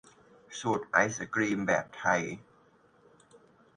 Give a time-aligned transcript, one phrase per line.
[0.59, 2.21] สูตรไอศกรีมแบบไทย